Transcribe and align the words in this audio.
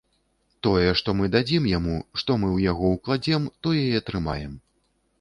Тое, 0.67 0.87
што 1.01 1.13
мы 1.19 1.29
дадзім 1.35 1.69
яму, 1.77 1.95
што 2.23 2.39
мы 2.41 2.49
ў 2.51 2.75
яго 2.75 2.93
ўкладзем, 2.97 3.49
тое 3.69 3.81
і 3.89 3.97
атрымаем. 4.05 4.61